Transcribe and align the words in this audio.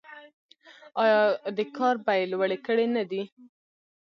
آیا 1.01 1.21
دې 1.57 1.65
کار 1.77 1.95
بیې 2.05 2.29
لوړې 2.31 2.57
کړې 2.65 2.85
نه 2.95 3.03
دي؟ 3.09 3.23